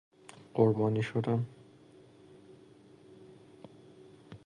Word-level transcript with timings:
قربانی 0.53 1.01
شدن 1.01 1.45